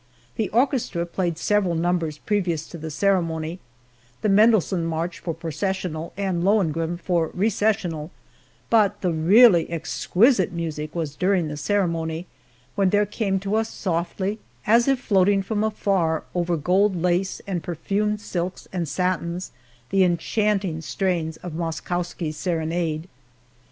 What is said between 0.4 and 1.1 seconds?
orchestra